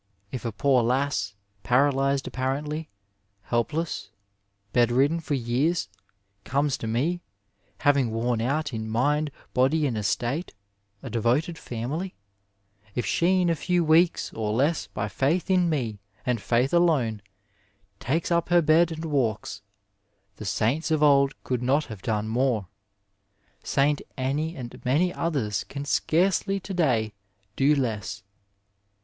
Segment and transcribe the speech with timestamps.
[0.31, 2.89] If a poor lass, paralyzed apparently,
[3.43, 4.09] helpless,
[4.73, 5.89] bed ridden for years,
[6.43, 7.21] comes to me,
[7.81, 10.55] having worn out in mind, body and estate
[11.03, 12.15] a devoted family;
[12.95, 17.21] if she in a few weeks or less by faith in me, and faith alone,
[17.99, 19.61] takes up her bed and walks,
[20.37, 22.67] the saints of old could not have done more,
[23.63, 24.01] St.
[24.17, 27.13] Anne and many others can scarcely to day
[27.55, 28.23] do less.